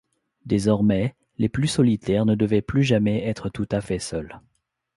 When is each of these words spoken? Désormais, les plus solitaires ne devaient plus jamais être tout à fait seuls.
Désormais, 0.47 1.13
les 1.37 1.47
plus 1.47 1.67
solitaires 1.67 2.25
ne 2.25 2.33
devaient 2.33 2.63
plus 2.63 2.83
jamais 2.83 3.23
être 3.23 3.49
tout 3.49 3.67
à 3.71 3.81
fait 3.81 3.99
seuls. 3.99 4.41